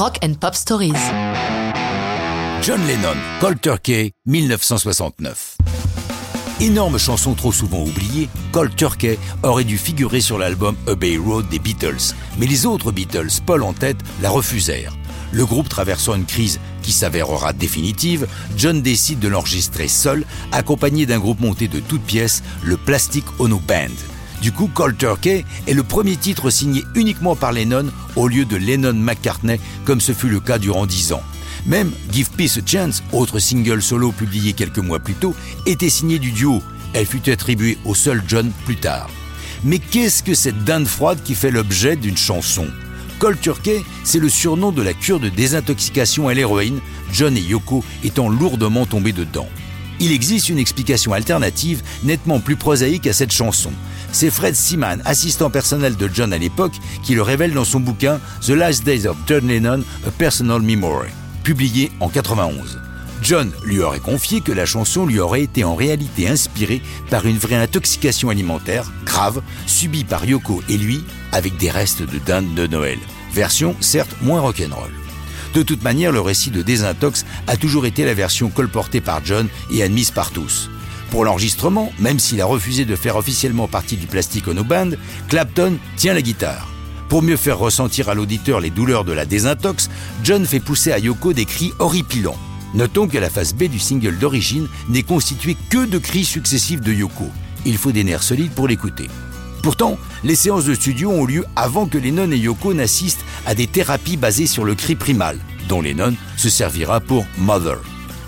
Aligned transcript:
Rock 0.00 0.18
and 0.24 0.32
Pop 0.40 0.54
Stories. 0.54 0.94
John 2.62 2.80
Lennon, 2.86 3.18
Cold 3.38 3.60
Turkey, 3.60 4.12
1969. 4.24 5.58
Énorme 6.58 6.98
chanson 6.98 7.34
trop 7.34 7.52
souvent 7.52 7.82
oubliée, 7.82 8.30
Cold 8.50 8.74
Turkey 8.74 9.18
aurait 9.42 9.64
dû 9.64 9.76
figurer 9.76 10.22
sur 10.22 10.38
l'album 10.38 10.74
A 10.88 10.94
Bay 10.94 11.18
Road 11.18 11.50
des 11.50 11.58
Beatles, 11.58 12.14
mais 12.38 12.46
les 12.46 12.64
autres 12.64 12.92
Beatles, 12.92 13.42
Paul 13.44 13.62
en 13.62 13.74
tête, 13.74 13.98
la 14.22 14.30
refusèrent. 14.30 14.96
Le 15.32 15.44
groupe 15.44 15.68
traversant 15.68 16.14
une 16.14 16.24
crise 16.24 16.60
qui 16.80 16.92
s'avérera 16.92 17.52
définitive, 17.52 18.26
John 18.56 18.80
décide 18.80 19.18
de 19.18 19.28
l'enregistrer 19.28 19.86
seul, 19.86 20.24
accompagné 20.50 21.04
d'un 21.04 21.18
groupe 21.18 21.40
monté 21.40 21.68
de 21.68 21.78
toutes 21.78 22.04
pièces, 22.04 22.42
le 22.62 22.78
Plastic 22.78 23.26
Ono 23.38 23.58
Band. 23.58 23.92
Du 24.40 24.52
coup, 24.52 24.70
Cold 24.72 24.96
Turkey 24.96 25.44
est 25.66 25.74
le 25.74 25.82
premier 25.82 26.16
titre 26.16 26.48
signé 26.50 26.84
uniquement 26.94 27.36
par 27.36 27.52
Lennon 27.52 27.90
au 28.16 28.26
lieu 28.26 28.46
de 28.46 28.56
Lennon-McCartney, 28.56 29.60
comme 29.84 30.00
ce 30.00 30.12
fut 30.12 30.28
le 30.28 30.40
cas 30.40 30.58
durant 30.58 30.86
dix 30.86 31.12
ans. 31.12 31.22
Même 31.66 31.92
Give 32.10 32.30
Peace 32.30 32.58
a 32.58 32.66
Chance, 32.66 33.02
autre 33.12 33.38
single 33.38 33.82
solo 33.82 34.12
publié 34.12 34.54
quelques 34.54 34.78
mois 34.78 34.98
plus 34.98 35.14
tôt, 35.14 35.34
était 35.66 35.90
signé 35.90 36.18
du 36.18 36.32
duo. 36.32 36.62
Elle 36.94 37.06
fut 37.06 37.30
attribuée 37.30 37.76
au 37.84 37.94
seul 37.94 38.22
John 38.26 38.50
plus 38.64 38.76
tard. 38.76 39.10
Mais 39.62 39.78
qu'est-ce 39.78 40.22
que 40.22 40.34
cette 40.34 40.64
dinde 40.64 40.86
froide 40.86 41.22
qui 41.22 41.34
fait 41.34 41.50
l'objet 41.50 41.96
d'une 41.96 42.16
chanson? 42.16 42.66
Cold 43.18 43.38
Turkey, 43.42 43.82
c'est 44.04 44.18
le 44.18 44.30
surnom 44.30 44.72
de 44.72 44.80
la 44.80 44.94
cure 44.94 45.20
de 45.20 45.28
désintoxication 45.28 46.28
à 46.28 46.34
l'héroïne, 46.34 46.80
John 47.12 47.36
et 47.36 47.42
Yoko 47.42 47.84
étant 48.02 48.30
lourdement 48.30 48.86
tombés 48.86 49.12
dedans. 49.12 49.48
Il 50.02 50.12
existe 50.12 50.48
une 50.48 50.58
explication 50.58 51.12
alternative 51.12 51.82
nettement 52.04 52.40
plus 52.40 52.56
prosaïque 52.56 53.06
à 53.06 53.12
cette 53.12 53.32
chanson. 53.32 53.70
C'est 54.12 54.30
Fred 54.30 54.54
Seaman, 54.54 55.02
assistant 55.04 55.50
personnel 55.50 55.96
de 55.96 56.10
John 56.12 56.32
à 56.32 56.38
l'époque, 56.38 56.74
qui 57.02 57.14
le 57.14 57.22
révèle 57.22 57.54
dans 57.54 57.64
son 57.64 57.80
bouquin 57.80 58.20
The 58.42 58.50
Last 58.50 58.84
Days 58.84 59.06
of 59.06 59.16
John 59.26 59.46
Lennon, 59.46 59.82
A 60.06 60.10
Personal 60.10 60.62
Memory 60.62 61.10
publié 61.42 61.90
en 62.00 62.08
91. 62.08 62.80
John 63.22 63.50
lui 63.64 63.80
aurait 63.80 64.00
confié 64.00 64.40
que 64.40 64.52
la 64.52 64.64
chanson 64.64 65.04
lui 65.04 65.18
aurait 65.18 65.42
été 65.42 65.64
en 65.64 65.74
réalité 65.74 66.28
inspirée 66.28 66.80
par 67.10 67.26
une 67.26 67.36
vraie 67.36 67.56
intoxication 67.56 68.30
alimentaire 68.30 68.90
grave 69.04 69.42
subie 69.66 70.04
par 70.04 70.24
Yoko 70.24 70.62
et 70.68 70.78
lui 70.78 71.04
avec 71.32 71.56
des 71.58 71.70
restes 71.70 72.02
de 72.02 72.18
dinde 72.18 72.54
de 72.54 72.66
Noël. 72.66 72.98
Version 73.32 73.76
certes 73.80 74.16
moins 74.22 74.40
rock'n'roll. 74.40 74.90
De 75.54 75.62
toute 75.62 75.82
manière, 75.82 76.12
le 76.12 76.20
récit 76.20 76.50
de 76.50 76.62
Désintox 76.62 77.26
a 77.46 77.56
toujours 77.56 77.84
été 77.84 78.04
la 78.04 78.14
version 78.14 78.48
colportée 78.48 79.00
par 79.00 79.24
John 79.24 79.48
et 79.72 79.82
admise 79.82 80.12
par 80.12 80.30
tous. 80.30 80.70
Pour 81.10 81.24
l'enregistrement, 81.24 81.92
même 81.98 82.20
s'il 82.20 82.40
a 82.40 82.46
refusé 82.46 82.84
de 82.84 82.94
faire 82.94 83.16
officiellement 83.16 83.66
partie 83.66 83.96
du 83.96 84.06
Plastic 84.06 84.46
Ono 84.46 84.62
Band, 84.62 84.90
Clapton 85.28 85.76
tient 85.96 86.14
la 86.14 86.22
guitare. 86.22 86.68
Pour 87.08 87.22
mieux 87.22 87.36
faire 87.36 87.58
ressentir 87.58 88.08
à 88.08 88.14
l'auditeur 88.14 88.60
les 88.60 88.70
douleurs 88.70 89.04
de 89.04 89.12
la 89.12 89.26
désintox, 89.26 89.90
John 90.22 90.46
fait 90.46 90.60
pousser 90.60 90.92
à 90.92 90.98
Yoko 90.98 91.32
des 91.32 91.44
cris 91.44 91.72
horripilants. 91.80 92.38
Notons 92.74 93.08
que 93.08 93.18
la 93.18 93.28
face 93.28 93.52
B 93.52 93.64
du 93.64 93.80
single 93.80 94.18
d'origine 94.18 94.68
n'est 94.88 95.02
constituée 95.02 95.56
que 95.70 95.84
de 95.84 95.98
cris 95.98 96.24
successifs 96.24 96.80
de 96.80 96.92
Yoko. 96.92 97.26
Il 97.66 97.76
faut 97.76 97.90
des 97.90 98.04
nerfs 98.04 98.22
solides 98.22 98.52
pour 98.52 98.68
l'écouter. 98.68 99.08
Pourtant, 99.64 99.98
les 100.22 100.36
séances 100.36 100.64
de 100.64 100.74
studio 100.74 101.10
ont 101.10 101.26
lieu 101.26 101.44
avant 101.56 101.86
que 101.86 101.98
Lennon 101.98 102.30
et 102.30 102.38
Yoko 102.38 102.72
n'assistent 102.72 103.24
à 103.44 103.56
des 103.56 103.66
thérapies 103.66 104.16
basées 104.16 104.46
sur 104.46 104.64
le 104.64 104.76
cri 104.76 104.94
primal, 104.94 105.36
dont 105.68 105.82
Lennon 105.82 106.14
se 106.36 106.48
servira 106.48 107.00
pour 107.00 107.26
Mother. 107.36 107.78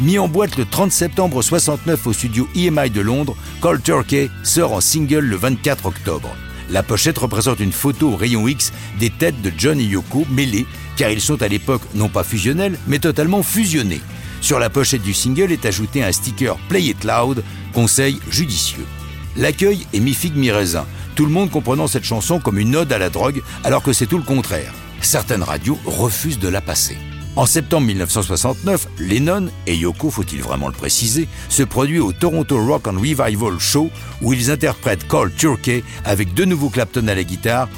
Mis 0.00 0.18
en 0.18 0.26
boîte 0.26 0.56
le 0.56 0.64
30 0.64 0.90
septembre 0.90 1.40
69 1.40 2.08
au 2.08 2.12
studio 2.12 2.48
EMI 2.56 2.90
de 2.90 3.00
Londres, 3.00 3.36
Cold 3.60 3.80
Turkey 3.80 4.28
sort 4.42 4.72
en 4.72 4.80
single 4.80 5.20
le 5.20 5.36
24 5.36 5.86
octobre. 5.86 6.34
La 6.68 6.82
pochette 6.82 7.18
représente 7.18 7.60
une 7.60 7.70
photo 7.70 8.10
au 8.10 8.16
rayon 8.16 8.48
X 8.48 8.72
des 8.98 9.10
têtes 9.10 9.40
de 9.40 9.52
John 9.56 9.78
et 9.78 9.84
Yoko 9.84 10.24
mêlées, 10.30 10.66
car 10.96 11.10
ils 11.10 11.20
sont 11.20 11.40
à 11.42 11.48
l'époque 11.48 11.82
non 11.94 12.08
pas 12.08 12.24
fusionnels, 12.24 12.76
mais 12.88 12.98
totalement 12.98 13.44
fusionnés. 13.44 14.00
Sur 14.40 14.58
la 14.58 14.68
pochette 14.68 15.02
du 15.02 15.14
single 15.14 15.52
est 15.52 15.64
ajouté 15.64 16.02
un 16.02 16.10
sticker 16.10 16.56
Play 16.68 16.82
It 16.82 17.04
Loud, 17.04 17.44
conseil 17.72 18.18
judicieux. 18.28 18.86
L'accueil 19.36 19.86
est 19.92 20.00
mi-figue 20.00 20.36
mi-raisin, 20.36 20.86
tout 21.14 21.24
le 21.24 21.32
monde 21.32 21.50
comprenant 21.50 21.86
cette 21.86 22.04
chanson 22.04 22.40
comme 22.40 22.58
une 22.58 22.74
ode 22.74 22.92
à 22.92 22.98
la 22.98 23.10
drogue, 23.10 23.42
alors 23.62 23.84
que 23.84 23.92
c'est 23.92 24.06
tout 24.06 24.18
le 24.18 24.24
contraire. 24.24 24.72
Certaines 25.00 25.44
radios 25.44 25.78
refusent 25.86 26.40
de 26.40 26.48
la 26.48 26.60
passer. 26.60 26.96
En 27.36 27.46
septembre 27.46 27.88
1969, 27.88 28.86
Lennon 29.00 29.48
et 29.66 29.74
Yoko, 29.74 30.08
faut-il 30.08 30.40
vraiment 30.40 30.68
le 30.68 30.72
préciser, 30.72 31.26
se 31.48 31.64
produit 31.64 31.98
au 31.98 32.12
Toronto 32.12 32.64
Rock 32.64 32.86
and 32.86 32.98
Revival 33.00 33.58
Show 33.58 33.90
où 34.22 34.32
ils 34.32 34.52
interprètent 34.52 35.08
Cold 35.08 35.34
Turkey 35.34 35.82
avec 36.04 36.32
de 36.34 36.44
nouveaux 36.44 36.68
Clapton 36.68 37.08
à 37.08 37.14
la 37.14 37.24
guitare, 37.24 37.68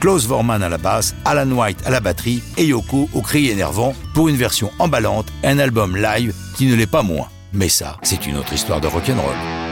Klaus 0.00 0.26
Vorman 0.26 0.64
à 0.64 0.68
la 0.68 0.78
basse, 0.78 1.14
Alan 1.24 1.50
White 1.50 1.86
à 1.86 1.90
la 1.90 2.00
batterie 2.00 2.42
et 2.56 2.66
Yoko 2.66 3.08
au 3.14 3.22
cri 3.22 3.50
énervant 3.50 3.94
pour 4.14 4.28
une 4.28 4.36
version 4.36 4.72
emballante, 4.80 5.28
un 5.44 5.60
album 5.60 5.96
live 5.96 6.34
qui 6.56 6.66
ne 6.66 6.74
l'est 6.74 6.86
pas 6.86 7.02
moins. 7.02 7.28
Mais 7.52 7.68
ça, 7.68 7.96
c'est 8.02 8.26
une 8.26 8.36
autre 8.36 8.52
histoire 8.52 8.80
de 8.80 8.88
rock'n'roll. 8.88 9.63